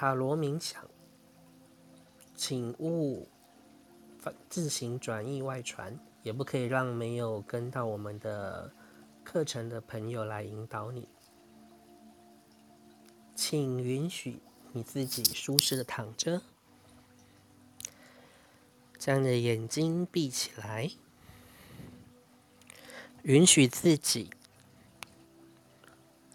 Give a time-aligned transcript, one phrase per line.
[0.00, 0.88] 塔罗冥想，
[2.36, 3.26] 请勿
[4.48, 8.72] 自行转译外传，也不可以让没有跟到我们的
[9.24, 11.08] 课程的朋友来引导你。
[13.34, 14.40] 请允许
[14.70, 16.42] 你自己舒适的躺着，
[18.96, 20.92] 将你的眼睛闭起来，
[23.22, 24.30] 允许自己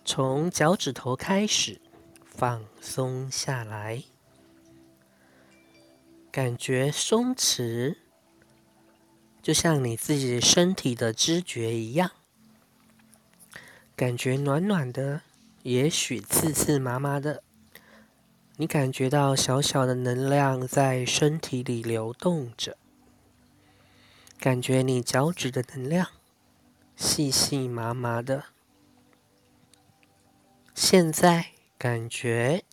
[0.04, 1.80] 从脚趾头开始。
[2.36, 4.04] 放松下来，
[6.32, 7.96] 感觉松弛，
[9.42, 12.12] 就像你自己身体的知觉一样，
[13.96, 15.22] 感觉暖暖的，
[15.62, 17.44] 也许刺刺麻麻的，
[18.58, 22.78] 你感觉到小小的能量在身体里流动着，
[24.40, 26.10] 感觉你脚趾的能量
[26.96, 28.46] 细细麻麻的，
[30.74, 31.53] 现在。
[31.84, 32.64] 感觉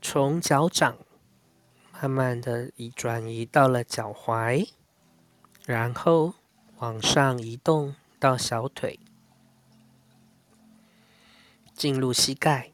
[0.00, 0.96] 从脚掌
[1.90, 4.68] 慢慢的移转移到了脚踝，
[5.64, 6.34] 然后
[6.76, 9.00] 往上移动到小腿，
[11.74, 12.70] 进入膝盖。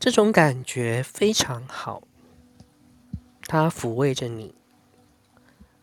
[0.00, 2.02] 这种感觉非常好，
[3.42, 4.56] 它抚慰着你，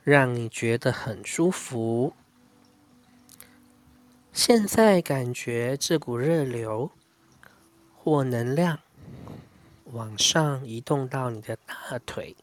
[0.03, 2.11] 让你觉得很舒服。
[4.37, 6.91] 现在感觉这股热流
[7.95, 8.77] 或能量
[9.85, 12.35] 往上移动到你的大腿，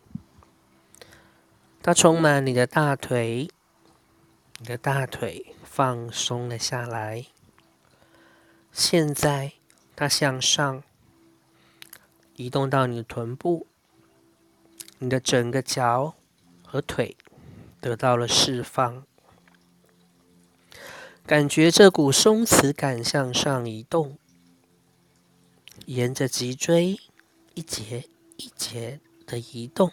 [1.81, 3.48] 它充满你的大腿，
[4.59, 7.27] 你的大腿放松了下来。
[8.72, 9.53] 现在
[9.95, 10.83] 它向上
[12.34, 13.69] 移动到你的臀部，
[14.98, 16.15] 你的整个脚
[16.67, 17.17] 和腿
[17.81, 19.06] 得到了释放。
[21.27, 24.19] 感觉这股松弛感向上移动，
[25.86, 27.00] 沿着脊椎
[27.55, 28.05] 一节
[28.36, 29.91] 一节的移动。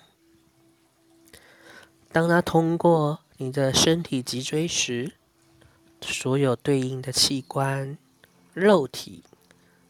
[2.11, 5.13] 当它通过你的身体脊椎时，
[6.01, 7.97] 所有对应的器官、
[8.53, 9.23] 肉体、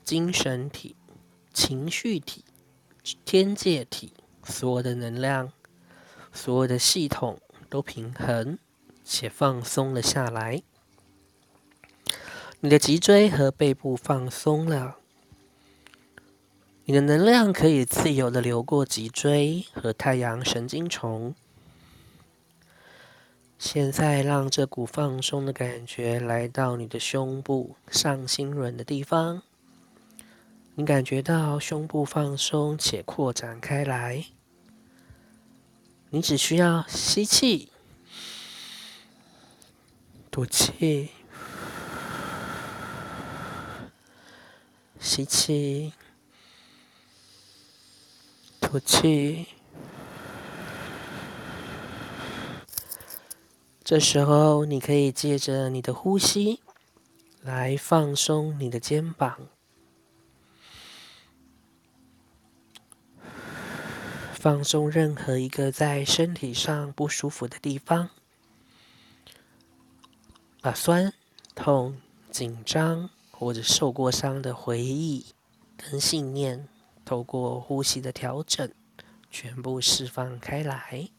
[0.04, 0.96] 精神体、
[1.52, 2.46] 情绪体、
[3.26, 5.52] 天界体，所有的能量、
[6.32, 8.60] 所有的系统都平衡
[9.04, 10.62] 且放松了下来。
[12.64, 14.98] 你的脊椎和背部放松了，
[16.86, 21.34] 你的能量可以自由的流过脊椎和太阳神经丛。
[23.58, 29.42] 现在，让这股放松的感觉来到你的胸部上心轮的地方，
[30.76, 34.26] 你感觉到胸部放松且扩展开来。
[36.12, 37.70] 你只需要吸气，
[40.30, 41.10] 吐气。
[45.02, 45.94] 吸气，
[48.62, 49.48] 吐气。
[53.84, 56.62] 这时候，你可以借着你的呼吸
[57.42, 59.48] 来放松你的肩膀，
[64.34, 68.12] 放松任何一个在身体上不舒服的地方，
[70.62, 71.12] 把酸、
[71.56, 73.10] 痛、紧张。
[73.42, 75.26] 或者受过伤的回忆
[75.76, 76.70] 跟信念，
[77.04, 78.72] 透过呼吸的调整，
[79.32, 81.10] 全部释放开来。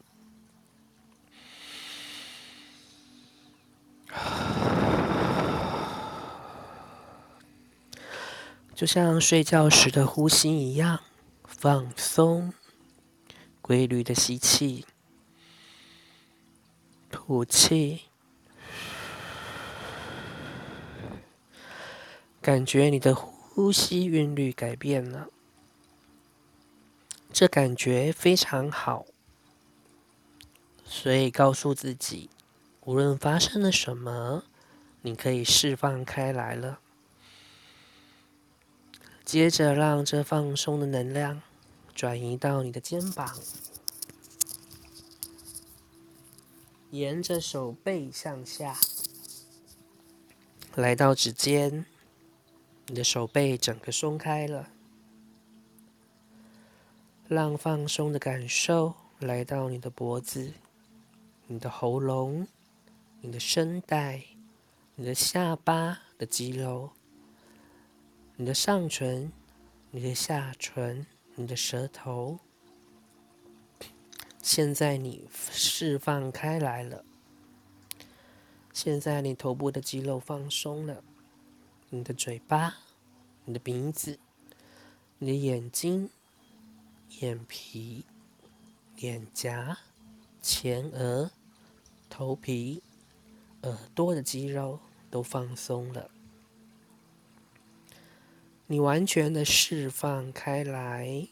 [8.73, 11.01] 就像睡觉时的呼吸一样，
[11.43, 12.53] 放松，
[13.61, 14.85] 规律的吸气，
[17.11, 18.12] 吐气。
[22.43, 25.29] 感觉你的呼吸韵律改变了，
[27.31, 29.05] 这感觉非常好。
[30.83, 32.29] 所以告诉自己，
[32.81, 34.43] 无论发生了什么，
[35.03, 36.79] 你可以释放开来了。
[39.23, 41.41] 接着，让这放松的能量
[41.95, 43.39] 转移到你的肩膀，
[46.91, 48.77] 沿着手背向下，
[50.75, 51.85] 来到指尖。
[52.87, 54.69] 你的手背整个松开了，
[57.27, 60.53] 让放松的感受来到你的脖子、
[61.47, 62.47] 你的喉咙、
[63.21, 64.23] 你的声带、
[64.95, 66.91] 你的下巴的肌肉、
[68.35, 69.31] 你的上唇、
[69.91, 72.39] 你的下唇、你的舌头。
[74.41, 77.05] 现在你释放开来了，
[78.73, 81.01] 现在你头部的肌肉放松了。
[81.95, 82.77] 你的嘴巴、
[83.45, 84.17] 你的鼻子、
[85.19, 86.09] 你的眼睛、
[87.19, 88.03] 眼皮、
[88.95, 89.77] 脸颊、
[90.41, 91.29] 前额、
[92.09, 92.81] 头皮、
[93.61, 94.79] 耳朵的肌肉
[95.11, 96.09] 都放松了。
[98.65, 101.27] 你完全的释放开来，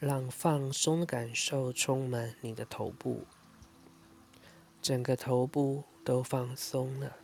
[0.00, 3.22] 让放松的感受充满你的头部，
[4.82, 7.18] 整个头部都放松了。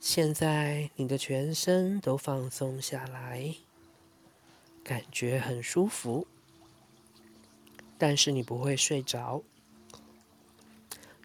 [0.00, 3.56] 现在你的全身都放松下来。
[4.84, 6.26] 感觉很舒服，
[7.98, 9.42] 但是你不会睡着。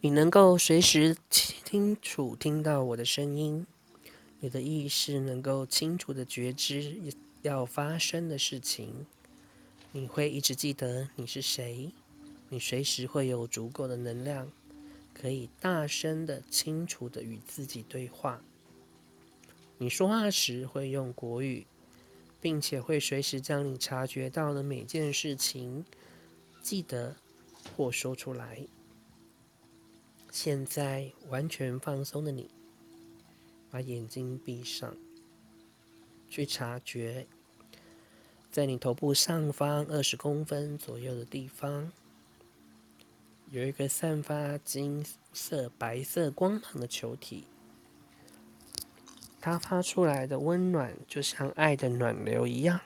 [0.02, 3.66] 你能够随时清楚听到我的声音，
[4.42, 6.98] 你的意识能够清楚的觉知
[7.42, 9.06] 要发生的事情。
[9.94, 11.94] 你会一直记得你是谁，
[12.50, 14.52] 你随时会有足够的能量，
[15.14, 18.42] 可以大声的、清楚的与自己对话。
[19.78, 21.68] 你说话时会用国语。
[22.44, 25.86] 并且会随时将你察觉到的每件事情
[26.62, 27.16] 记得
[27.74, 28.68] 或说出来。
[30.30, 32.50] 现在完全放松的你，
[33.72, 34.94] 把眼睛闭上，
[36.28, 37.28] 去察觉，
[38.52, 41.94] 在你头部上方二十公分左右的地方，
[43.52, 47.46] 有一个散发金色、白色光芒的球体。
[49.46, 52.80] 它发出来的温暖就像爱的暖流一样，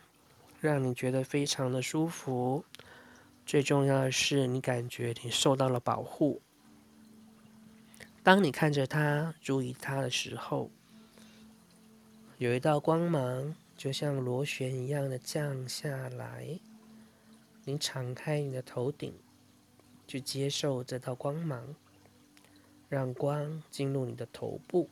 [0.59, 2.65] 让你觉得非常的舒服。
[3.45, 6.41] 最重要的是，你感觉你受到了保护。
[8.23, 10.71] 当你看着它、注意它的时候，
[12.39, 16.59] 有一道光芒就像螺旋一样的降下来。
[17.65, 19.13] 你敞开你的头顶，
[20.07, 21.75] 去接受这道光芒，
[22.89, 24.89] 让光进入你的头部。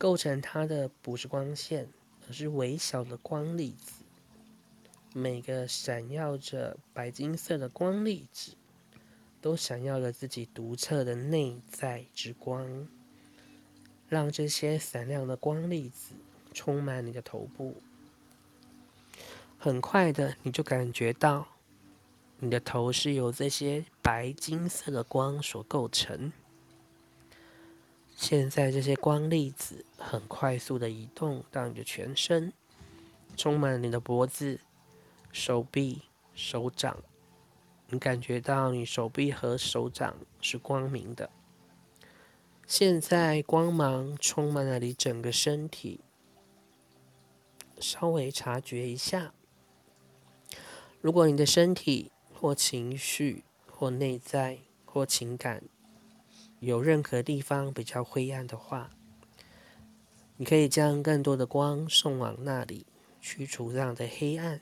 [0.00, 1.86] 构成它的不是光线，
[2.26, 4.02] 而是微小的光粒子。
[5.12, 8.52] 每个闪耀着白金色的光粒子，
[9.42, 12.88] 都闪耀着自己独特的内在之光。
[14.08, 16.14] 让这些闪亮的光粒子
[16.54, 17.76] 充满你的头部。
[19.58, 21.46] 很快的，你就感觉到
[22.38, 26.32] 你的头是由这些白金色的光所构成。
[28.20, 32.52] 现在这些光粒子很快速的移动到你的全身，
[33.34, 34.60] 充满你的脖子、
[35.32, 36.02] 手臂、
[36.34, 36.98] 手掌。
[37.88, 41.30] 你感觉到你手臂和手掌是光明的。
[42.66, 46.00] 现在光芒充满了你整个身体。
[47.80, 49.32] 稍微察觉一下，
[51.00, 55.62] 如果你的身体或情绪或内在或情感，
[56.60, 58.90] 有任何地方比较灰暗的话，
[60.36, 62.86] 你可以将更多的光送往那里，
[63.20, 64.60] 驱除这样的黑暗，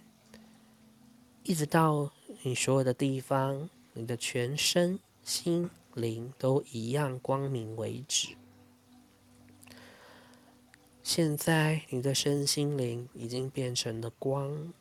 [1.42, 2.12] 一直到
[2.42, 8.36] 你所有的地方，你的全身心灵都一样光明为止。
[11.02, 14.72] 现在你的身心灵已经变成了光，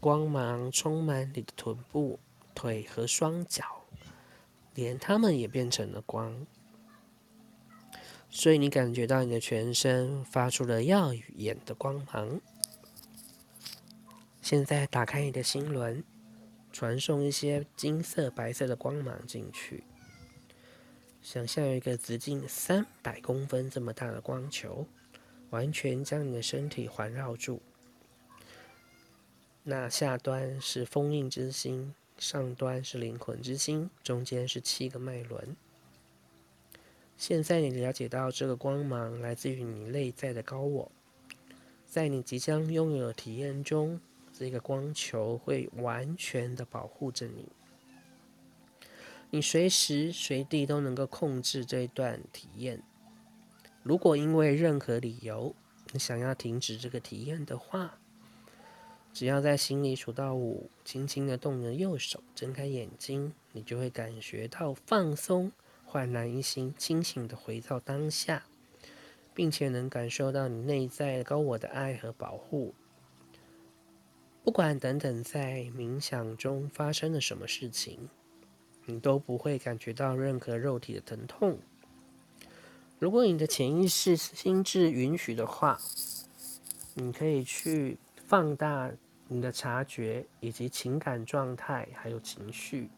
[0.00, 2.18] 光芒充满你的臀部、
[2.54, 3.83] 腿和双脚。
[4.74, 6.46] 连他们也变成了光，
[8.28, 12.40] 所以你感觉到你的全身发出了耀眼的光芒。
[14.42, 16.02] 现在打开你的心轮，
[16.72, 19.84] 传送一些金色、白色的光芒进去。
[21.22, 24.86] 想象一个直径三百公分这么大的光球，
[25.50, 27.62] 完全将你的身体环绕住。
[29.62, 31.94] 那下端是封印之心。
[32.18, 35.56] 上端是灵魂之心，中间是七个脉轮。
[37.16, 40.92] 现在你了解到这个光芒来自于你内在的高我，
[41.86, 44.00] 在你即将拥有的体验中，
[44.32, 47.48] 这个光球会完全的保护着你。
[49.30, 52.82] 你随时随地都能够控制这一段体验。
[53.82, 55.54] 如果因为任何理由
[55.92, 57.98] 你想要停止这个体验的话，
[59.14, 65.52] 只要在心里数到五，轻轻的动着右手，睁开眼睛，你就会感觉到放松、
[65.86, 68.44] 焕然一新、清醒的回到当下，
[69.32, 72.74] 并且能感受到你内在高我的爱和保护。
[74.42, 78.08] 不管等等在冥想中发生了什么事情，
[78.84, 81.60] 你都不会感觉到任何肉体的疼痛。
[82.98, 85.80] 如果你的潜意识心智允许的话，
[86.94, 88.90] 你可以去放大。
[89.34, 92.88] 你的察觉以及情感状态，还有情绪。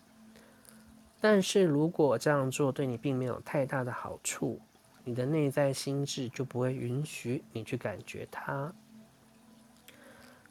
[1.18, 4.60] 但是如果这样做对你并没有太大的好处，
[5.02, 8.70] 你的内在心智就不会允许你去感觉它。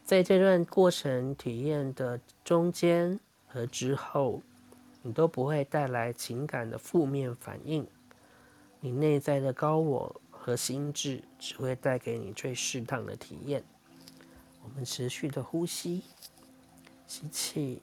[0.04, 4.42] 在这段过程体验的中间和之后，
[5.04, 7.86] 你都不会带来情感的负面反应。
[8.80, 13.64] 你内在的高我和心智只会带给你最适当的体验。
[14.66, 16.04] 我们持续的呼吸，
[17.08, 17.82] 吸气，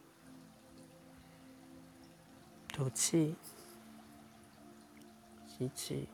[2.68, 3.36] 吐气，
[5.46, 6.08] 吸气。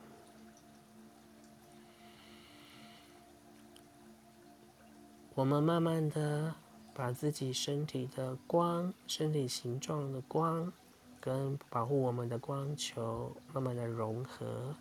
[5.34, 6.54] 我们慢慢的
[6.92, 10.72] 把自己身体的光、身体形状的光，
[11.20, 14.76] 跟保护我们的光球慢慢的融合，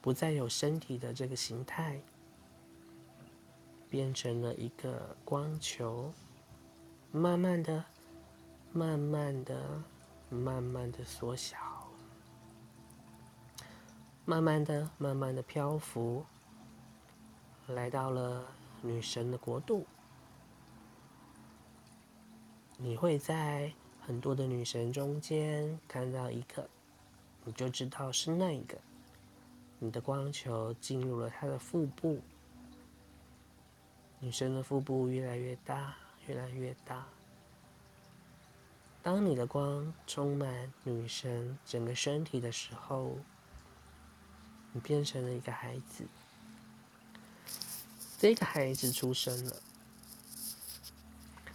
[0.00, 2.00] 不再有身体的这个形态，
[3.90, 6.10] 变成了一个光球，
[7.12, 7.84] 慢慢的、
[8.72, 9.82] 慢慢的、
[10.30, 11.58] 慢慢的缩小，
[14.24, 16.24] 慢慢的、慢慢的漂浮，
[17.66, 18.46] 来到了。
[18.82, 19.84] 女神的国度，
[22.78, 23.70] 你会在
[24.00, 26.66] 很多的女神中间看到一个，
[27.44, 28.78] 你就知道是那一个。
[29.78, 32.22] 你的光球进入了她的腹部，
[34.22, 35.96] 女神的腹部越来越大，
[36.26, 37.06] 越来越大。
[39.02, 43.16] 当你的光充满女神整个身体的时候，
[44.72, 46.04] 你变成了一个孩子。
[48.18, 49.56] 这个孩子出生了，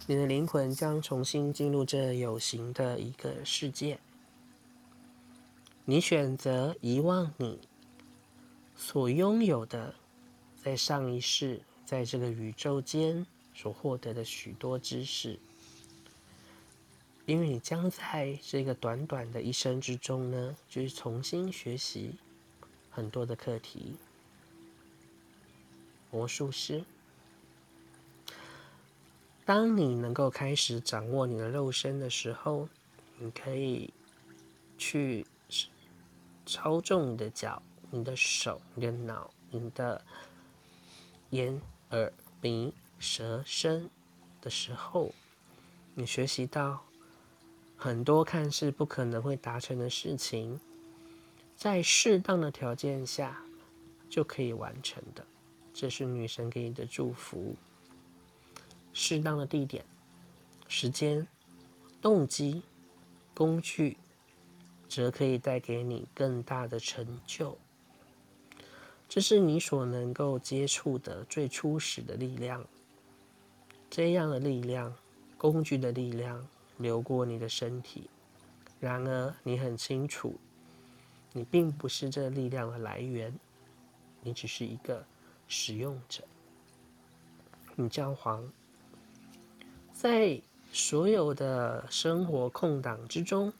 [0.08, 4.00] 你的灵魂将重新进入这有形的一个世界。
[5.84, 7.60] 你选择遗忘你
[8.74, 9.94] 所拥有的，
[10.56, 13.24] 在上一世在这个宇宙间
[13.54, 15.38] 所获得的许多知识，
[17.24, 22.16] 因为你将在这个短短的一生之中呢，就是重新学习
[22.90, 23.94] 很多的课题。
[26.10, 26.84] 魔术师，
[29.44, 32.68] 当你能够开始掌握你的肉身的时候，
[33.18, 33.92] 你可以
[34.76, 35.24] 去
[36.44, 40.04] 操纵你的脚、你的手、你的脑、你的
[41.30, 43.88] 眼、耳、鼻、舌、身
[44.40, 45.12] 的时候，
[45.94, 46.84] 你学习到
[47.76, 50.58] 很多看似不可能会达成的事情，
[51.56, 53.40] 在适当的条件下
[54.10, 55.24] 就可以完成的。
[55.72, 57.54] 这是女神给你的祝福。
[58.92, 59.84] 适当的地点、
[60.68, 61.26] 时间、
[62.00, 62.62] 动机、
[63.34, 63.96] 工具，
[64.88, 67.58] 则可以带给你更大的成就。
[69.08, 72.64] 这是你所能够接触的最初始的力量。
[73.88, 74.94] 这样的力量，
[75.36, 76.46] 工具的力量，
[76.78, 78.10] 流过你的身体。
[78.80, 80.36] 然而，你很清楚，
[81.32, 83.32] 你并不是这力量的来源，
[84.22, 85.04] 你只是一个。
[85.48, 86.24] 使用者，
[87.76, 88.52] 你叫黄，
[89.92, 93.52] 在所有的生活空档之中，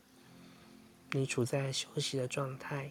[1.13, 2.91] 你处在休息的状态。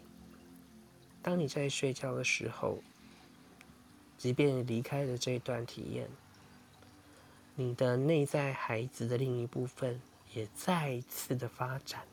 [1.25, 2.77] 当你在睡觉的时候，
[4.15, 6.07] 即便离开了这一段体验，
[7.55, 9.99] 你的内在孩子的另一部分
[10.35, 12.03] 也再次的发展，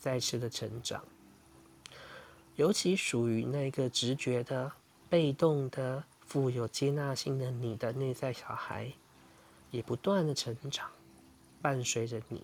[0.00, 1.04] 再次的成长。
[2.56, 4.72] 尤其属于那个直觉的。
[5.10, 8.90] 被动的、富有接纳性的你的内在小孩，
[9.70, 10.90] 也不断的成长，
[11.60, 12.42] 伴随着你。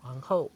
[0.00, 0.50] 皇后，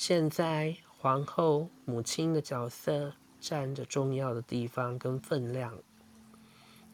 [0.00, 5.76] 现在皇后母亲的角色占着重要的地方跟分量。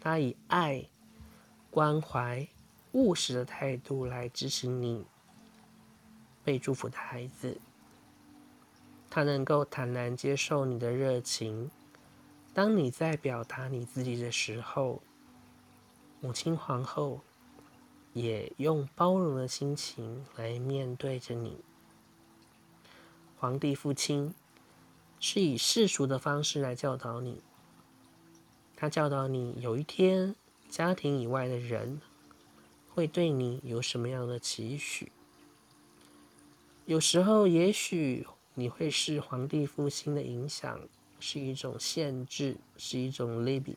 [0.00, 0.88] 她以爱、
[1.70, 2.48] 关怀、
[2.92, 5.04] 务实的态度来支持你，
[6.42, 7.58] 被祝福的孩子。
[9.10, 11.70] 他能够坦然接受你的热情。
[12.54, 15.02] 当你在表达你自己的时候，
[16.22, 17.20] 母亲皇后
[18.14, 21.58] 也用包容的心情来面对着你。
[23.44, 24.32] 皇帝父亲
[25.20, 27.42] 是以世俗的方式来教导你，
[28.74, 30.34] 他教导你有一天
[30.70, 32.00] 家庭以外的人
[32.88, 35.12] 会对你有什么样的期许。
[36.86, 38.26] 有时候，也许。
[38.54, 40.80] 你会视皇帝父亲的影响
[41.20, 43.74] 是一种限制，是一种 limit。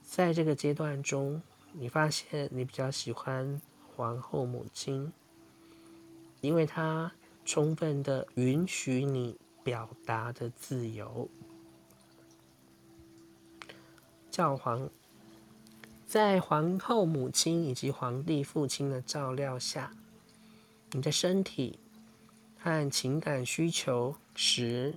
[0.00, 1.42] 在这个阶段中，
[1.72, 3.60] 你发现你比较喜欢
[3.94, 5.12] 皇后母亲，
[6.40, 7.12] 因为她
[7.52, 11.28] 充分的允许你表达的自由。
[14.30, 14.88] 教皇
[16.06, 19.92] 在皇后母亲以及皇帝父亲的照料下，
[20.92, 21.80] 你的身体。
[22.56, 24.94] 和情感需求时，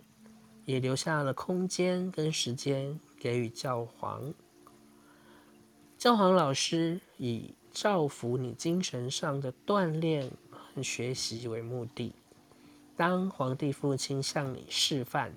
[0.66, 4.32] 也留下了空间跟时间给予教皇。
[5.98, 12.14] 教皇老师以造福你精神上的锻炼和学习为目的。
[12.96, 15.34] 当皇帝父亲向你示范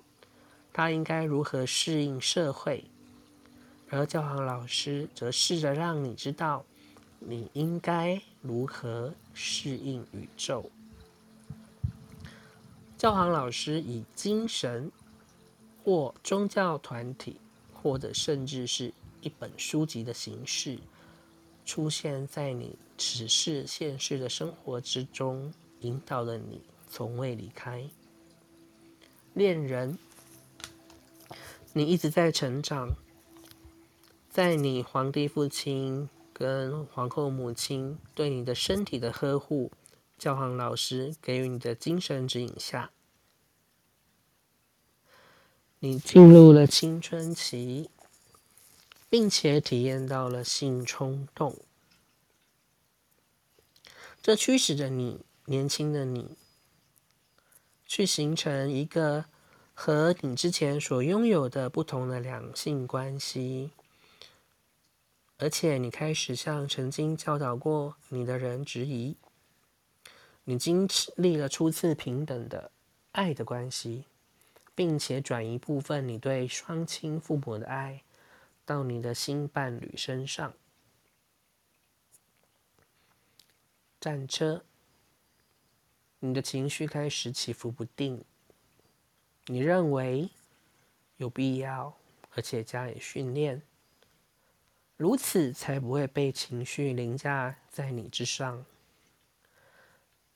[0.71, 2.85] 他应该如何适应社会，
[3.89, 6.63] 而教皇老师则试着让你知道
[7.19, 10.69] 你应该如何适应宇宙。
[12.95, 14.91] 教皇老师以精神
[15.83, 17.37] 或宗教团体，
[17.73, 20.77] 或者甚至是一本书籍的形式，
[21.65, 27.89] 出现在你此世现世的生活之中，引导了你从未离开。
[29.33, 29.97] 恋人，
[31.73, 32.95] 你一直在成长，
[34.29, 39.71] 在你皇帝父亲跟皇后母亲对你的身体的呵护，
[40.17, 42.91] 教皇老师给予你的精神指引下，
[45.79, 47.89] 你进入了青春期。
[49.09, 51.61] 并且体验到了性冲动，
[54.21, 56.35] 这驱使着你年轻的你，
[57.87, 59.25] 去形成一个
[59.73, 63.71] 和你之前所拥有的不同的两性关系，
[65.37, 69.15] 而且你开始向曾经教导过你的人质疑，
[70.43, 72.71] 你经历了初次平等的
[73.13, 74.03] 爱的关系，
[74.75, 78.03] 并且转移部分你对双亲父母的爱。
[78.65, 80.51] 到你的新伴侣身上，
[83.97, 84.65] 战车，
[86.19, 88.23] 你的情绪开始起伏不定。
[89.45, 90.29] 你认为
[91.17, 91.95] 有必要，
[92.31, 93.61] 而且加以训练，
[94.97, 98.65] 如此才不会被情绪凌驾在你之上。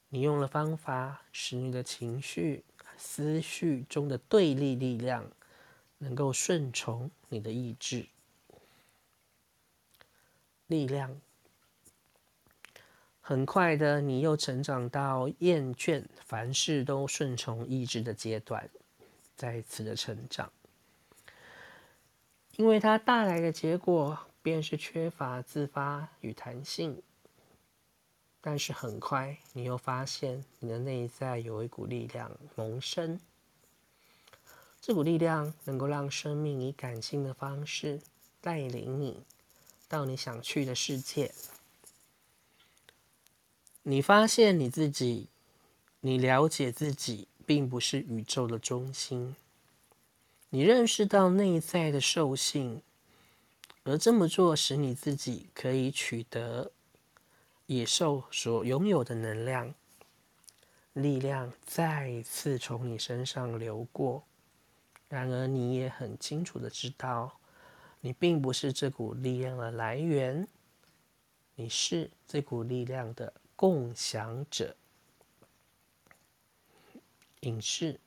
[0.10, 2.64] 你用了方法，使你的情绪、
[2.98, 5.30] 思绪中的对立力量
[5.98, 8.06] 能够顺从你的意志。
[10.68, 11.20] 力量
[13.22, 18.70] 很快的，你又成长到厌倦凡事都顺从意志的阶段，
[19.38, 20.52] 再次的成长，
[22.58, 27.02] 因为它带来的结果便是缺乏自发与弹性。
[28.44, 33.20] 但是很快，你又发现你的内在有一股力量萌生，
[34.82, 38.02] 这股力量能够让生命以感性的方式
[38.42, 39.24] 带领你。
[39.88, 41.32] 到你想去的世界，
[43.84, 45.28] 你发现你自己，
[46.02, 49.36] 你了解自己并不是宇宙的中心。
[50.52, 52.84] 你认识到内在的兽性，
[53.84, 56.72] 而这么做使你自己可以取得
[57.66, 59.74] 野兽所拥有的能量，
[60.94, 64.24] 力量再一次从你身上流过。
[65.10, 67.40] 然而，你也很清楚的知道。
[68.04, 70.48] 你并不是这股力量的来源，
[71.56, 73.32] 你是这股力量的
[73.62, 74.76] 共享者。
[77.42, 78.00] 影视，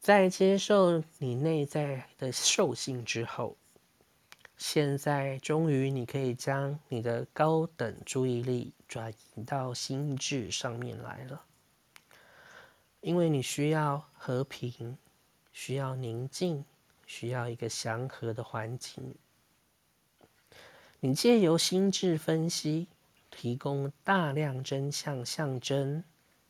[0.00, 3.58] 在接受你内在的兽性之后，
[4.56, 11.44] 现在终于你可以将你的高等注意力转移到心智上面来了，
[13.02, 14.96] 因为你需要和平，
[15.52, 16.64] 需要宁静。
[17.06, 19.14] 需要一个祥和的环境。
[21.00, 22.88] 你借由心智分析，
[23.30, 26.02] 提供大量真相象征，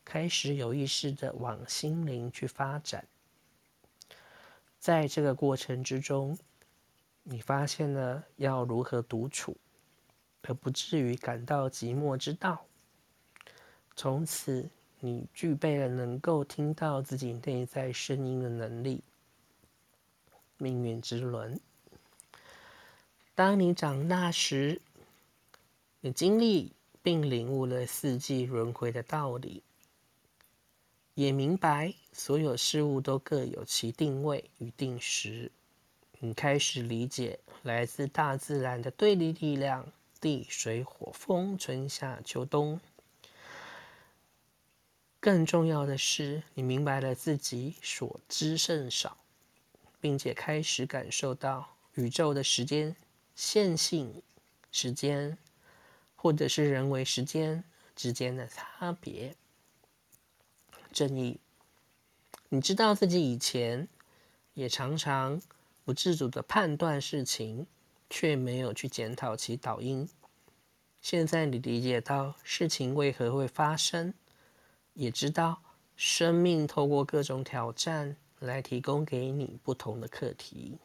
[0.07, 3.07] 开始有意识的往心灵去发展。
[4.79, 6.39] 在这个过程之中，
[7.25, 9.55] 你发现了要如何独处，
[10.41, 12.65] 而不至于感到寂寞之道。
[13.97, 19.03] 从此，你具备了能够听到自己内在声音的能力。
[20.57, 21.61] 命运之轮。
[23.39, 24.81] 当你长大时，
[26.01, 26.73] 你经历
[27.05, 29.63] 并领悟了四季轮回的道理，
[31.15, 35.53] 也明白所有事物都各有其定位与定时。
[36.19, 39.87] 你开始理解来自大自然的对立力量：
[40.21, 42.81] 地、水、火、风、春夏秋冬。
[45.21, 49.17] 更重要的是，你明白了自己所知甚少。
[50.01, 52.97] 并且开始感受到宇宙的时间
[53.39, 54.21] 线性
[54.73, 55.39] 时间，
[56.17, 57.63] 或者是人为时间
[57.95, 59.37] 之间的差别。
[60.93, 61.39] 正义，
[62.49, 63.87] 你知道自己以前
[64.55, 65.41] 也常常
[65.85, 67.69] 不自主的判断事情，
[68.11, 70.09] 却没有去检讨其导因。
[71.01, 74.13] 现在你理解到事情为何会发生，
[74.95, 75.63] 也知道
[75.95, 78.17] 生命透过各种挑战。
[78.41, 80.79] 来提供给你不同的课题。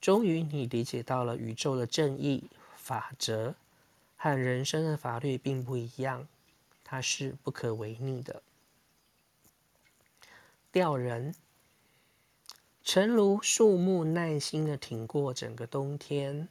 [0.00, 3.54] 终于，你理解到了宇宙的正义法则
[4.16, 6.26] 和人生的法律并不一样，
[6.82, 8.42] 它是不可违逆的。
[10.72, 11.34] 吊人，
[12.82, 16.48] 诚如树木耐心的挺过整个冬天，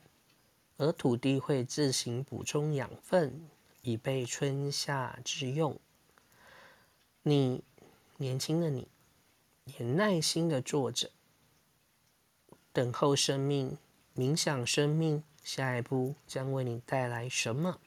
[0.78, 3.50] 而土地会自行补充养分，
[3.82, 5.80] 以备春夏之用。
[7.24, 7.64] 你，
[8.18, 8.88] 年轻的你，
[9.66, 11.10] 也耐心的坐着，
[12.80, 13.78] 等候生命，
[14.16, 17.78] 冥想生命，下一步将为你带来什么？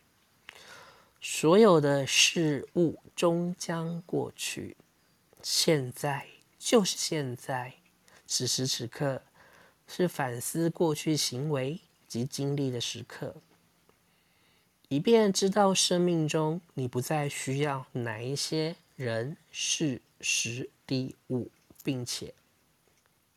[1.19, 4.77] 所有的事物终将过去。
[5.43, 6.27] 现在
[6.59, 7.73] 就是现在，
[8.27, 9.23] 此时此刻
[9.89, 13.37] 是反思过去行为及经历的时刻，
[14.89, 21.51] 以便知道生命中你不再需要哪一些人事时地物，
[21.83, 22.35] 并且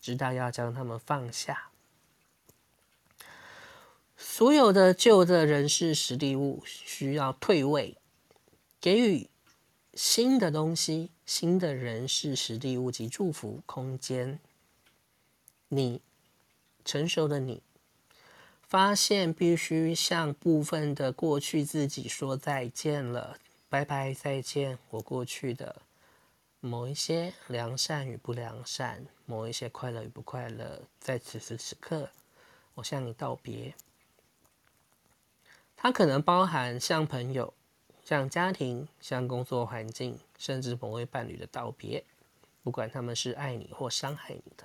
[0.06, 1.70] 知道要将他们放下。
[4.16, 7.98] 所有的旧的人事时地物需要退位，
[8.80, 9.28] 给予。
[9.98, 14.42] 新的东西、新的人事、时地物及祝福空间，
[15.70, 16.02] 你
[16.84, 17.64] 成熟的你，
[18.62, 23.40] 发现必须向部分的过去自己说再见了，
[23.70, 25.82] 拜拜，再见，我过去的
[26.66, 32.10] 某一些良善与不良善，某一些快乐与不快乐，在此时此刻，
[32.74, 33.76] 我向你道别。
[35.76, 37.54] 它可能包含像朋友。
[38.04, 42.04] 像家庭、像工作环境，甚至某位伴侣的道别，
[42.62, 44.64] 不管他们是爱你或伤害你的。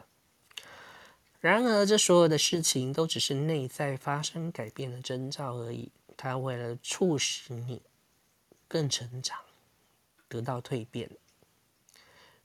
[1.41, 5.91] 然而，这所有的事情都只是内在发生改变的征兆而已。
[6.19, 7.81] 它为了促使你
[8.69, 9.39] 更成长，
[10.29, 11.11] 得到蜕变。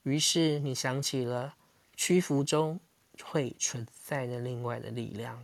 [0.06, 1.56] 于是，你想起了
[1.96, 2.80] 屈服中
[3.24, 5.44] 会存在的另外的力量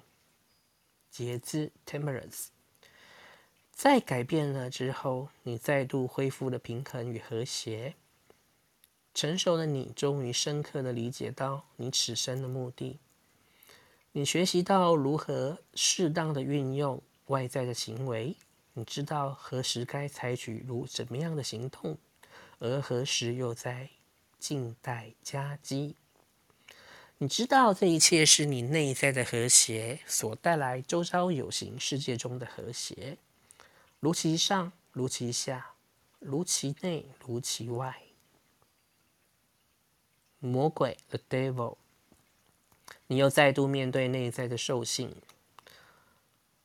[1.10, 2.50] ——节制 （temperance）。
[3.72, 7.96] 在改变了之后，你再度恢复了平衡与和谐。
[9.16, 13.00] 成熟的你终于深刻的理解到你此生的目的。
[14.12, 18.36] 你学习到如何适当的运用外在的行为，
[18.74, 21.98] 你知道何时该采取如怎么样的行动，
[22.60, 23.90] 而何时又在
[24.42, 25.96] 静待佳机。
[27.20, 33.20] 你知道这一切是你内在的和谐所带来周遭有形世界中的和谐。
[34.00, 35.74] 如其上，如其下，
[36.18, 38.02] 如其内，如其外。
[40.40, 41.78] 魔鬼，the devil，
[43.06, 45.16] 你又再度面对内在的兽性。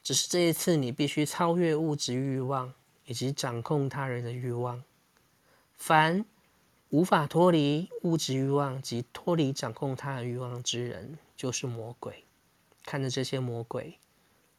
[0.03, 2.73] 只是这一次，你必须超越物质欲望
[3.05, 4.83] 以及掌控他人的欲望。
[5.75, 6.25] 凡
[6.90, 12.25] 无法脱离物质欲望及脱离掌控他人欲望之人，就是魔鬼。
[12.85, 13.99] 看着这些魔鬼。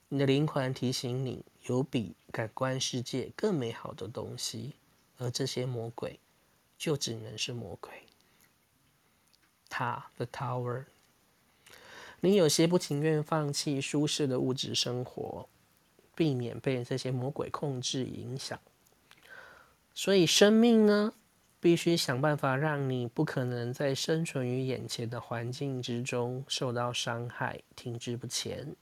[0.10, 4.74] 你的灵魂提醒你，有比感官世界更美好的东西，
[5.18, 6.20] 而这些魔鬼
[6.78, 7.92] 就只能是魔鬼。
[9.70, 10.86] 塔，The Tower。
[12.20, 15.48] 你有些不情愿放弃舒适的物质生活，
[16.16, 18.60] 避免被这些魔鬼控制影响。
[19.94, 21.14] 所以，生命呢，
[21.68, 28.74] 必须想办法让你不可能在生存于眼前的环境之中受到伤害，停滞不前。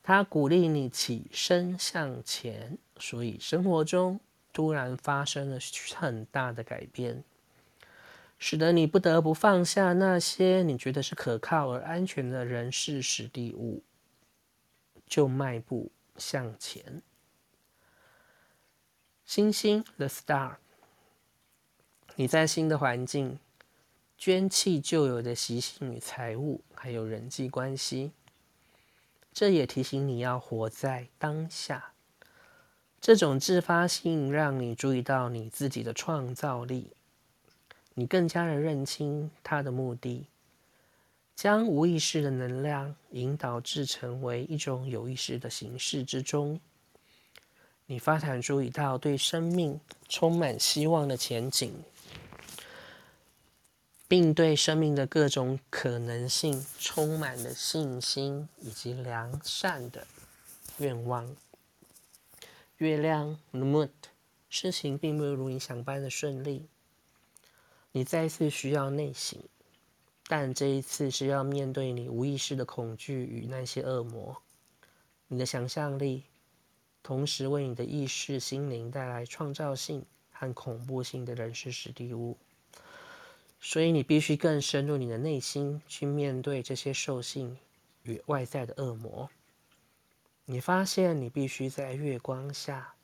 [0.00, 4.20] 他鼓励你起身向前，所以生活中
[4.52, 5.58] 突然发生了
[5.96, 7.24] 很大的改变，
[8.38, 13.82] 使得你不得不放下那些你觉得是可靠而安全的人事时地物，
[15.08, 17.02] 就迈步向前。
[19.24, 20.58] 星星，The Star，
[22.16, 23.40] 你在新的环境，
[24.16, 28.12] 捐弃旧有的习性与财物，还有人际关系。
[29.32, 31.92] 这也提醒你要活在当下。
[33.00, 36.92] 这种自发性让你注意到你自己的创造力，
[37.94, 40.28] 你更加的认清它的目的，
[41.34, 46.60] 将无意识的能量引导至成为一种有意识的形式之中。
[47.86, 51.74] 你发展出一道对生命充满希望的前景。
[54.06, 60.06] 并对生命的各种可能性充满了信心以及良善的
[60.78, 61.34] 愿望。
[62.76, 63.88] 月亮，the moon，
[64.50, 66.66] 事情并没有如你想般的顺利。
[67.92, 69.40] 你再次需要内省，
[70.26, 74.36] 但这一次是要面对你无意识的恐惧与那些恶魔。
[75.28, 76.24] 你的想象力，
[77.02, 82.36] 同时为你的意识心灵带来创造性和恐怖性的人事时地物。
[83.66, 87.56] 所以你必须更深入你的内心去面对这些兽性
[88.02, 89.30] 与外在的恶魔。
[90.44, 92.94] 你发现你必须在月光下，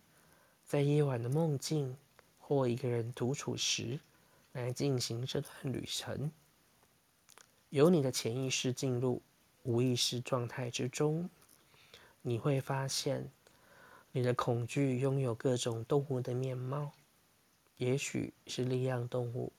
[0.67, 1.97] 在夜晚的梦境
[2.39, 3.99] 或一个人独处时，
[4.53, 6.31] 来进行这段旅程。
[7.71, 9.23] 由你的潜意识进入
[9.63, 11.31] 无意识状态之中，
[12.21, 13.31] 你会发现
[14.13, 16.93] 你的恐惧拥有各种动物的面貌，
[17.79, 19.51] 也许是力量动物。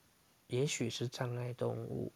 [0.52, 2.12] 也许是障碍动物，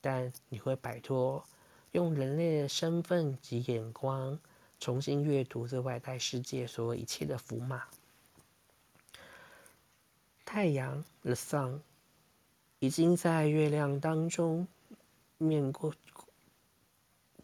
[0.00, 1.44] 但你会摆脱
[1.92, 4.38] 用人类的身份及眼光
[4.80, 7.84] 重新阅读这外在世界所有一切的符码。
[10.46, 11.80] 太阳，the sun，
[12.78, 14.66] 已经在月亮当中
[15.36, 15.94] 面过，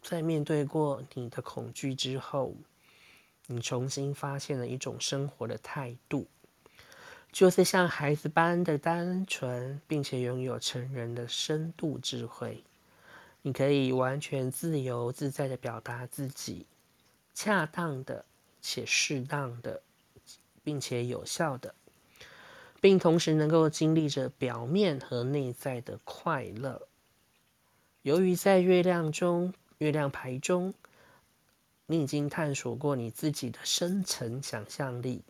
[0.01, 2.55] 在面对过你的恐惧之后，
[3.45, 6.25] 你重新发现了一种生活的态度。
[7.31, 12.63] 就是像孩子般的单纯，并且拥有成人的深度智慧。
[13.41, 16.65] 你可以完全自由自在的表达自己，
[17.33, 18.25] 恰当的
[18.61, 19.81] 且适当的，
[20.63, 21.73] 并且有效的，
[22.81, 26.87] 并同时能够经历着表面和内在的快乐。
[28.01, 30.73] 由于在月亮中、月亮牌中，
[31.85, 35.21] 你已经探索过你自己的深层想象力。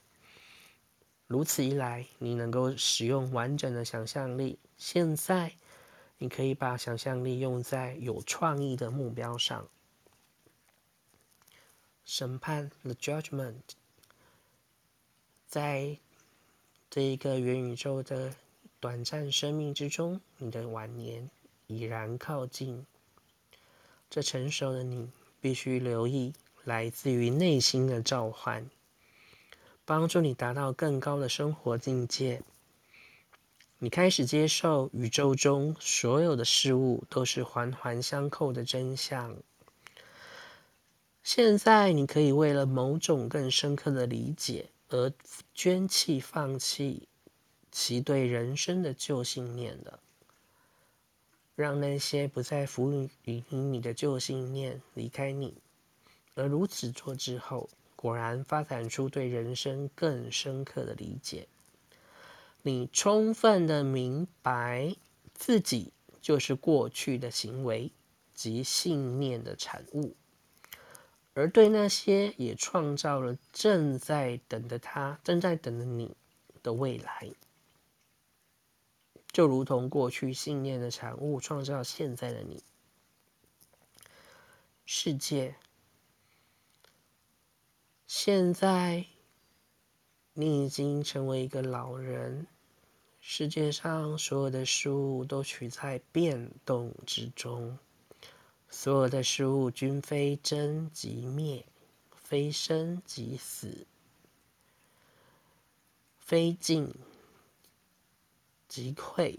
[1.29, 4.57] 如此一来，你能够使用完整的想象力。
[4.77, 5.53] 现在，
[6.17, 9.67] 你可以把想象力用在有创意的目标上。
[12.03, 13.61] 审判 （The Judgment）
[15.45, 15.99] 在
[16.89, 18.33] 这一个元宇宙的
[18.79, 21.29] 短暂生命之中，你的晚年
[21.67, 22.87] 已然靠近。
[24.09, 28.67] 这成熟的你，必须留意来自于内心的召唤。
[29.89, 32.43] 帮助你达到更高的生活境界。
[33.80, 39.36] 你开始接受宇宙中所有的事物都是环环相扣的真相。
[41.23, 45.12] 现在，你可以为了某种更深刻的理解而
[45.56, 47.08] 捐弃、放弃
[47.71, 49.99] 其对人生的旧信念了。
[51.56, 55.56] 让那些不再服务于你的旧信念离开你。
[56.36, 57.67] 而如此做之后。
[58.01, 61.49] 果然发展出对人生更深刻的理解。
[62.62, 64.95] 你充分的明白
[65.33, 67.91] 自己就是过去的行为
[68.33, 70.15] 及信念的产物，
[71.33, 76.15] 而对那些也创造了正在等着他、正在等着你
[76.63, 77.29] 的未来，
[79.33, 82.63] 就如同过去信念的产物创造现在的你。
[84.85, 85.55] 世界。
[88.12, 89.06] 现在，
[90.34, 92.48] 你已经成为一个老人。
[93.19, 97.78] 世界上所有的事物都处在变动之中，
[98.67, 101.63] 所有的事物均非真即灭，
[102.10, 103.86] 非生即死，
[106.17, 106.91] 非进
[108.67, 109.38] 即溃。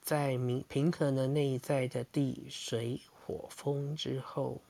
[0.00, 4.62] 在平平衡的内在的地、水、火、风之后，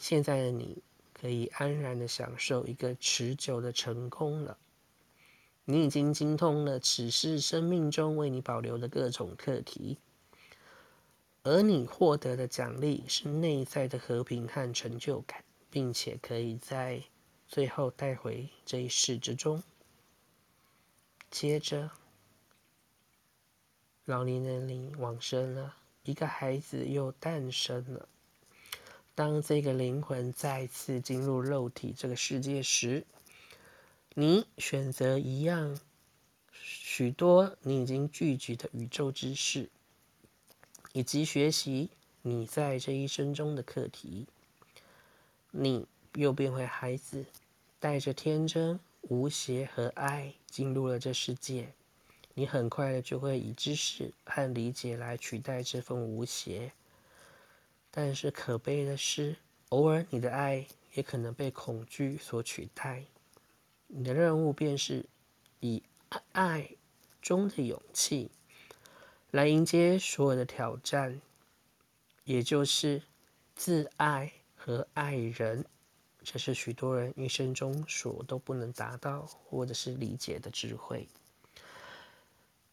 [0.00, 0.82] 现在的你。
[1.18, 4.58] 可以安然的享受一个持久的成功了。
[5.64, 9.96] 你已经精通了此世生命中为你保留的各种课题，
[11.42, 17.02] 而你获得的奖励是内在的和平和成就感，并且可以在
[17.48, 19.62] 最后带回这一世之中。
[21.30, 21.90] 接着，
[24.04, 28.08] 老年人你往生了，一个孩子又诞生了。
[29.16, 33.06] 当这个灵魂再次进入肉体这个世界时，
[34.12, 35.80] 你选择一样
[36.52, 39.70] 许多你已经聚集的宇宙知识，
[40.92, 41.88] 以及学习
[42.20, 44.26] 你在这一生中的课题。
[45.50, 47.24] 你又变回孩子，
[47.80, 51.72] 带着天真、无邪和爱进入了这世界。
[52.34, 56.72] 你很快的就会以知识和理解来取代这份无邪。
[57.98, 59.36] 但是可悲的是，
[59.70, 63.02] 偶尔你的爱也可能被恐惧所取代。
[63.86, 65.06] 你的任务便是
[65.60, 65.82] 以
[66.32, 66.68] 爱
[67.22, 68.30] 中的勇气
[69.30, 71.22] 来迎接所有的挑战，
[72.24, 73.00] 也就是
[73.54, 75.64] 自爱和爱人。
[76.22, 81.08] 这是许多人一生中所都不能达到或者是理解的智慧。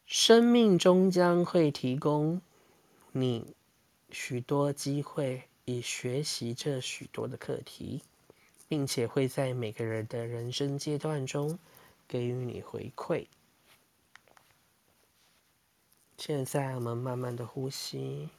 [0.06, 2.42] 生命终将会提供
[3.14, 3.56] 你。
[4.14, 8.04] 许多机会以学习这许多的课题，
[8.68, 11.58] 并且会在每个人的人生阶段中
[12.08, 13.26] 给予你回馈。
[16.16, 18.30] 现在我们慢慢的呼吸，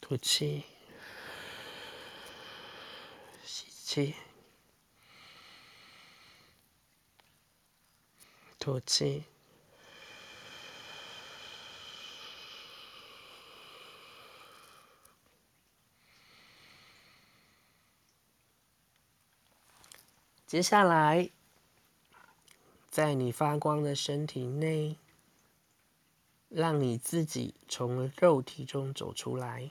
[0.00, 0.64] 吐气，
[3.44, 4.14] 吸气，
[8.58, 9.24] 吐气。
[20.48, 21.28] 接下来，
[22.88, 24.96] 在你发光的身体内，
[26.48, 29.70] 让你自己从肉体中走出来，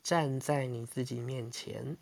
[0.00, 1.96] 站在你自己面前，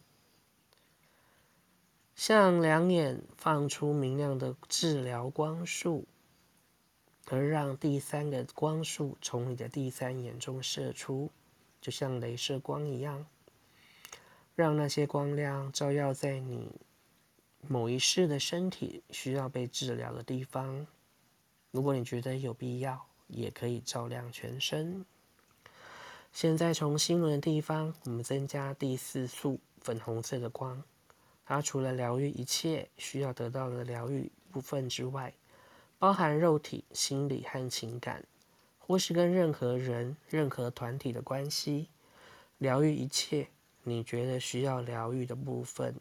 [2.14, 6.06] 向两眼放出明亮的治疗光束，
[7.30, 11.30] 而让第三个光束从你的第三眼中射出，
[11.80, 13.24] 就像镭射光一样，
[14.54, 16.70] 让那些光亮照耀在你。
[17.70, 20.86] 某一世的身体需要被治疗的地方，
[21.70, 25.04] 如果你觉得有必要，也可以照亮全身。
[26.32, 30.82] 现在从心轮的地方，我们增加第四束粉红色的光，
[31.44, 35.34] 它除了疗愈一切需要得到的疗愈部分之外，
[35.98, 38.24] 包含肉体、心理和情感，
[38.78, 41.88] 或是跟任何人、任何团体的关系，
[42.56, 43.48] 疗愈一切
[43.82, 45.94] 你觉得需要疗愈的部分。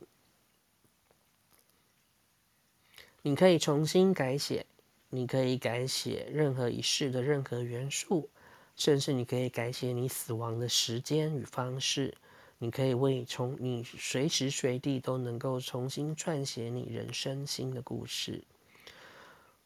[3.28, 4.66] 你可以重新改写，
[5.10, 8.30] 你可以改写任何一世的任何元素，
[8.78, 12.16] 甚至你可以改写你死亡的时间与方式。
[12.58, 18.42] 你可以为从你随时随地都能够重新撰写你人生新的故事。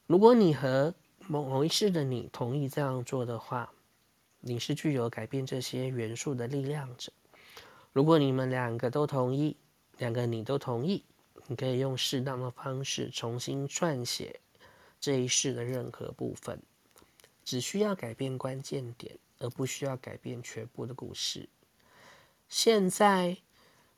[0.07, 0.95] 如果你和
[1.27, 3.71] 某某一世的你同意这样做的话，
[4.39, 7.11] 你是具有改变这些元素的力量者。
[7.93, 9.55] 如果你们两个都同意，
[9.99, 11.03] 两个你都同意。
[11.47, 14.39] 你可以用适当的方式重新撰写
[14.99, 16.61] 这一世的任何部分，
[17.43, 21.49] 只需要改变关键点，而不需要改变全部的故事。
[22.47, 23.37] 现在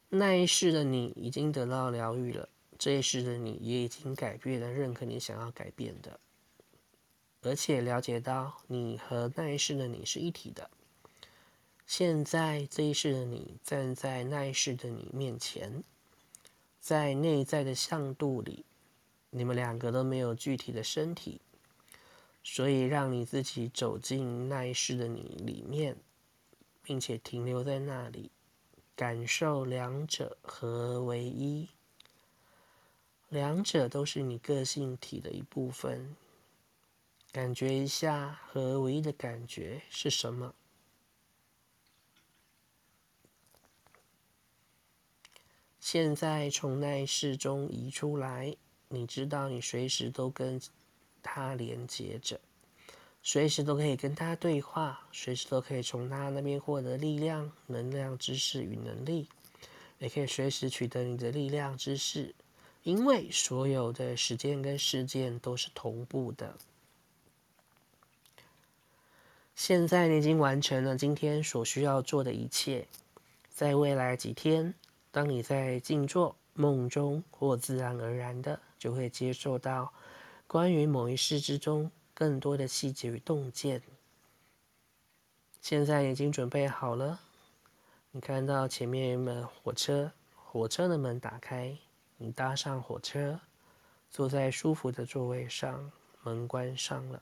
[0.10, 6.20] 那一世的你已经得到疗愈了，这一世的你也已经改变了任何你想要改变的，
[7.42, 10.70] 而且了解到你和那一世的你是一体的。
[11.86, 15.84] 现在这一世的你站在那一世的你面前。
[16.84, 18.66] 在内在的向度里，
[19.30, 21.40] 你们两个都没有具体的身体，
[22.44, 25.96] 所以让你自己走进那一世的你里面，
[26.82, 28.32] 并且停留在那里，
[28.98, 31.70] 感受两者合为一。
[33.30, 36.18] 两者都是你个性体的一部分，
[37.32, 40.54] 感觉一下合为一的感觉是什么？
[45.84, 48.56] 现在从那一世中移出来，
[48.88, 50.62] 你知道你随时都跟
[51.22, 52.40] 他连接着，
[53.22, 59.28] 随时都可以跟他对话，随时都可以从他那边获得力量、能量、知识与能力，
[60.00, 62.34] 也可以随时取得你的力量、知识，
[62.84, 66.56] 因为所有的时间跟事件都是同步的。
[69.54, 72.88] 现在你已经完成了今天所需要做的一切，
[73.50, 74.74] 在未来几天。
[75.14, 79.94] 当你在静坐、梦中或自然而然的，就会接受到
[80.48, 83.84] 关于某一事之中更多的细节与洞见。
[85.62, 87.20] 现在已经准备好了，
[88.10, 91.78] 你看到前面有门火车，火车的门打开，
[92.18, 93.40] 你搭上火车，
[94.10, 95.92] 坐在舒服的座位上，
[96.24, 97.22] 门关上了，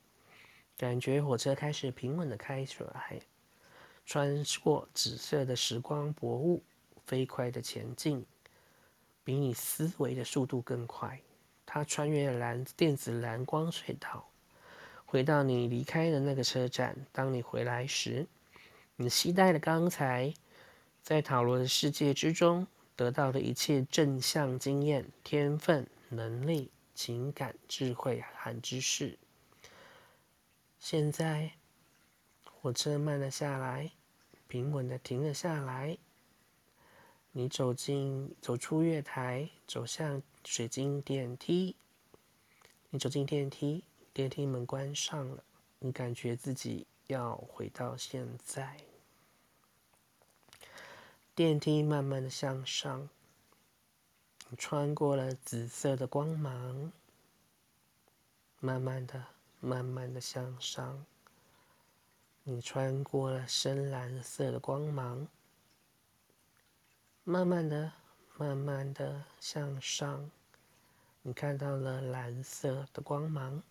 [0.78, 3.20] 感觉火车开始平稳的开出来，
[4.06, 6.64] 穿过紫色的时光薄雾。
[7.06, 8.26] 飞快的前进，
[9.24, 11.22] 比你思维的速度更快。
[11.66, 14.30] 它穿越蓝电子蓝光隧道，
[15.06, 17.06] 回到你离开的那个车站。
[17.12, 18.28] 当你回来时，
[18.98, 20.34] 你携带了刚才
[21.02, 29.18] 在塔罗的世界之中得到的一切正向经验、天分、能力、情感、智慧和知识。
[30.78, 31.54] 现在，
[32.44, 33.92] 火车慢了下来，
[34.48, 35.98] 平稳的停了下来。
[37.34, 41.78] 你走进，走出月台，走向水晶电梯。
[42.90, 45.42] 你走进电梯，电梯门关上了。
[45.80, 48.78] 你感觉自己要回到现在。
[51.34, 53.08] 电梯慢慢的向上，
[54.58, 56.92] 穿过了紫色的光芒，
[58.60, 59.26] 慢慢的、
[59.62, 61.06] 慢慢的向上。
[62.44, 65.26] 你穿过了深蓝色的光芒。
[67.24, 67.94] 慢慢的、
[68.38, 70.32] 慢慢的向上，
[71.22, 73.62] 你看到了蓝色的光芒。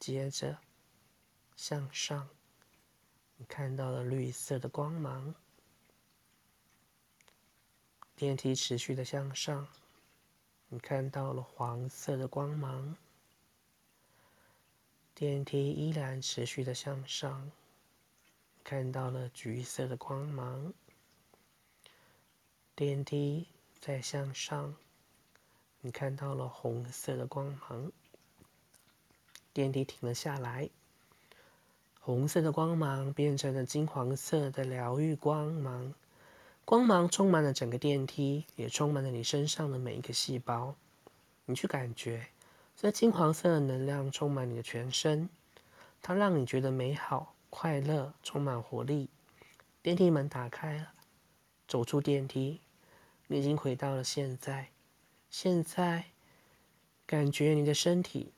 [0.00, 0.58] 接着
[1.54, 2.28] 向上，
[3.36, 5.34] 你看到了绿色的光芒。
[8.16, 9.68] 电梯持续的向上，
[10.68, 12.96] 你看到了黄色的光芒。
[15.14, 17.52] 电梯依然持续的向上，
[18.64, 20.74] 看到了橘色的光芒。
[22.78, 23.46] 电梯
[23.80, 24.74] 再向上，
[25.80, 27.90] 你看到了红色的光芒。
[29.54, 30.68] 电梯停了下来，
[32.00, 35.94] 红色的光芒变成了金黄色的疗愈光芒。
[36.66, 40.74] 光芒充满了整个电梯，也充满了你身上的每一个细胞。
[41.46, 42.26] 你去感觉，
[42.76, 45.30] 这金黄色的能量充满你的全身，
[46.02, 49.08] 它让你觉得美好、快乐、充满活力。
[49.80, 50.92] 电梯门打开了，
[51.66, 52.60] 走出电梯，
[53.28, 54.68] 你已经回到了现在。
[55.30, 56.06] 现在，
[57.06, 58.32] 感觉你的身体，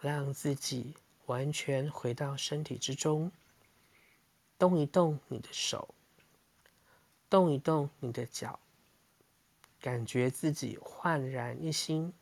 [0.00, 0.94] 让自己
[1.26, 3.32] 完全回到身体之中，
[4.58, 5.94] 动一动你的手。
[7.30, 8.60] 动一动你的脚，
[9.80, 12.12] 感觉自己焕然一新，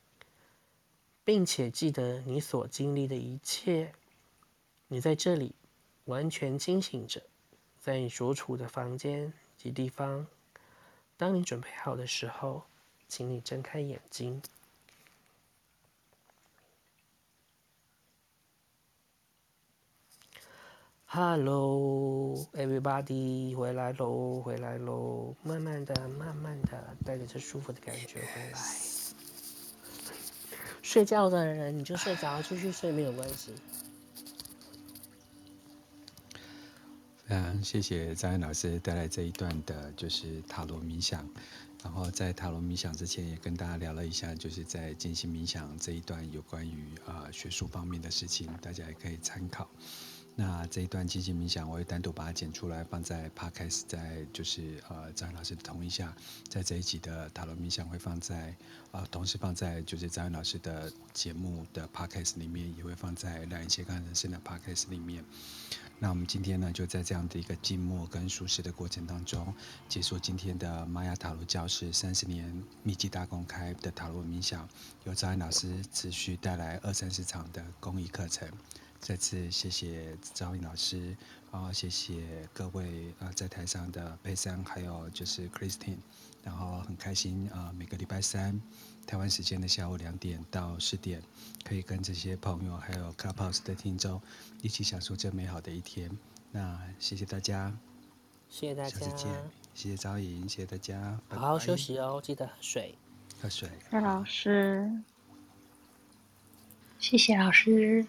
[1.24, 3.92] 并且记得你所经历的一切。
[4.86, 5.52] 你在这里
[6.04, 7.20] 完全清醒着，
[7.80, 10.28] 在你所处的房间及地方。
[11.20, 12.62] 当你准备好的时候，
[13.06, 14.40] 请你睁开眼睛。
[21.04, 25.34] Hello, everybody，回来喽，回来喽！
[25.42, 28.62] 慢慢的，慢慢的，带着这舒服的感觉回来。
[30.80, 33.54] 睡觉的人你就睡着，继续睡没有关系。
[37.32, 41.24] 嗯谢谢张恩老师带来这一段的，就是塔罗冥想。
[41.84, 49.70] 然后在塔罗冥想之前，也跟大家聊了一下，就是在进行冥想这一段有关于啊、呃、学术方面的事情，大家也可以参考。
[50.36, 56.16] 那这一段进行冥想，我会单独把它剪出来，放在 Podcast，在就是呃张老师的同意下，
[56.48, 58.56] 在这一集的塔罗冥想会放在
[58.92, 65.22] 呃同时放在就是张老师的节目的 Podcast 里面，也会放在两人斜杠人生的 Podcast 里面。
[65.98, 69.54] 那我们今天呢，就在这样的一个静默跟舒适的过程当中，
[69.90, 74.66] 结束今天的玛雅塔罗教室三十年密集大公开的塔罗冥想，
[75.04, 78.48] 由张老师持续带来二三十场的公益课程。
[79.00, 81.16] 再次谢谢赵颖老师，
[81.50, 85.96] 啊，谢谢各位啊，在台上的佩珊，还有就是 Christine，
[86.44, 88.60] 然后很开心啊，每个礼拜三
[89.06, 91.22] 台湾时间的下午两点到四点，
[91.64, 94.20] 可以跟这些朋友还有 Clubhouse 的听众
[94.60, 96.10] 一起享受这美好的一天。
[96.52, 97.74] 那谢谢大家，
[98.50, 102.94] 谢谢大家，下次见，谢谢赵颖，谢谢大家，好好休息哦，记得喝水，
[103.40, 105.02] 喝水，谢谢老师，
[106.98, 108.06] 谢谢老师。